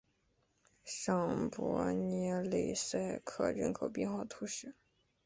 [0.83, 4.73] 尚帕涅勒塞克人口变化图示